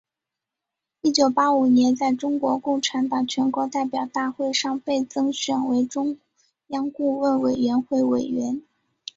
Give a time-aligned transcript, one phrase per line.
[1.01, 6.17] 一九八五年在中国共产党全国代表大会上被增选为中
[6.69, 8.63] 央顾问委员会委员。